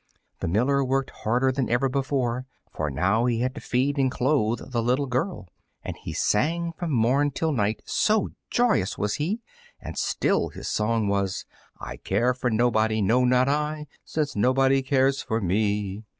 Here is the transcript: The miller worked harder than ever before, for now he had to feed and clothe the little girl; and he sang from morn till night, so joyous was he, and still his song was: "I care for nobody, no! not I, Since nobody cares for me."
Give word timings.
The 0.39 0.47
miller 0.47 0.83
worked 0.83 1.11
harder 1.11 1.51
than 1.51 1.69
ever 1.69 1.87
before, 1.87 2.47
for 2.73 2.89
now 2.89 3.25
he 3.25 3.41
had 3.41 3.53
to 3.53 3.61
feed 3.61 3.99
and 3.99 4.09
clothe 4.11 4.71
the 4.71 4.81
little 4.81 5.05
girl; 5.05 5.47
and 5.83 5.95
he 5.95 6.11
sang 6.11 6.71
from 6.71 6.89
morn 6.91 7.29
till 7.29 7.51
night, 7.51 7.83
so 7.85 8.29
joyous 8.49 8.97
was 8.97 9.17
he, 9.21 9.41
and 9.79 9.95
still 9.99 10.49
his 10.49 10.67
song 10.67 11.07
was: 11.07 11.45
"I 11.79 11.97
care 11.97 12.33
for 12.33 12.49
nobody, 12.49 12.99
no! 12.99 13.23
not 13.25 13.47
I, 13.47 13.85
Since 14.03 14.35
nobody 14.35 14.81
cares 14.81 15.21
for 15.21 15.39
me." 15.39 16.03